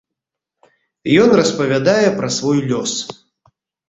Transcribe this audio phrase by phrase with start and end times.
[1.23, 2.93] Ён распавядае пра свой лёс.